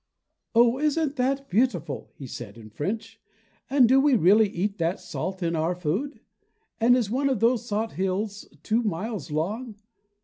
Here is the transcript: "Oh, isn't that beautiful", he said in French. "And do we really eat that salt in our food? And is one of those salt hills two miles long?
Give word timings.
"Oh, 0.55 0.79
isn't 0.79 1.15
that 1.17 1.47
beautiful", 1.47 2.09
he 2.15 2.25
said 2.25 2.57
in 2.57 2.71
French. 2.71 3.21
"And 3.69 3.87
do 3.87 3.99
we 4.01 4.15
really 4.15 4.49
eat 4.49 4.79
that 4.79 4.99
salt 4.99 5.43
in 5.43 5.55
our 5.55 5.75
food? 5.75 6.21
And 6.79 6.97
is 6.97 7.11
one 7.11 7.29
of 7.29 7.39
those 7.39 7.67
salt 7.67 7.91
hills 7.91 8.47
two 8.63 8.81
miles 8.81 9.29
long? 9.29 9.75